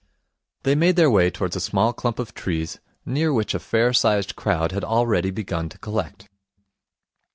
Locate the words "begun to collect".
5.29-6.27